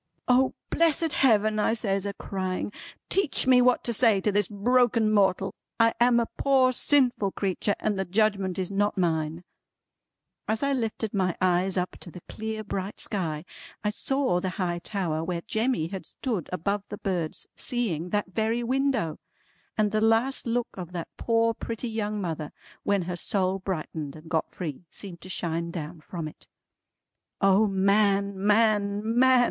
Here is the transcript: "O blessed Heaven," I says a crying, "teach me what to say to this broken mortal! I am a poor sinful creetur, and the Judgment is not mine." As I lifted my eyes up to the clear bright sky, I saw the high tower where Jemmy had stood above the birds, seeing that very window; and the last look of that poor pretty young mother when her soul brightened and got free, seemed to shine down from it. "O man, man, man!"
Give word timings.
"O 0.27 0.55
blessed 0.71 1.13
Heaven," 1.13 1.59
I 1.59 1.73
says 1.73 2.07
a 2.07 2.13
crying, 2.15 2.71
"teach 3.07 3.45
me 3.45 3.61
what 3.61 3.83
to 3.83 3.93
say 3.93 4.19
to 4.21 4.31
this 4.31 4.47
broken 4.47 5.11
mortal! 5.11 5.53
I 5.79 5.93
am 5.99 6.19
a 6.19 6.25
poor 6.39 6.71
sinful 6.71 7.33
creetur, 7.33 7.75
and 7.79 7.99
the 7.99 8.05
Judgment 8.05 8.57
is 8.57 8.71
not 8.71 8.97
mine." 8.97 9.43
As 10.47 10.63
I 10.63 10.73
lifted 10.73 11.13
my 11.13 11.37
eyes 11.39 11.77
up 11.77 11.99
to 11.99 12.09
the 12.09 12.23
clear 12.27 12.63
bright 12.63 12.99
sky, 12.99 13.45
I 13.83 13.91
saw 13.91 14.39
the 14.39 14.49
high 14.57 14.79
tower 14.79 15.23
where 15.23 15.41
Jemmy 15.45 15.89
had 15.89 16.07
stood 16.07 16.49
above 16.51 16.81
the 16.89 16.97
birds, 16.97 17.47
seeing 17.55 18.09
that 18.09 18.33
very 18.33 18.63
window; 18.63 19.19
and 19.77 19.91
the 19.91 20.01
last 20.01 20.47
look 20.47 20.69
of 20.73 20.93
that 20.93 21.09
poor 21.15 21.53
pretty 21.53 21.89
young 21.89 22.19
mother 22.19 22.51
when 22.81 23.03
her 23.03 23.15
soul 23.15 23.59
brightened 23.59 24.15
and 24.15 24.27
got 24.31 24.49
free, 24.55 24.83
seemed 24.89 25.21
to 25.21 25.29
shine 25.29 25.69
down 25.69 25.99
from 26.01 26.27
it. 26.27 26.47
"O 27.39 27.67
man, 27.67 28.43
man, 28.43 29.03
man!" 29.19 29.39